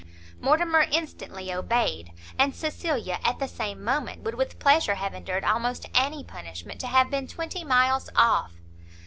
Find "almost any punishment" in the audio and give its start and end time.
5.43-6.81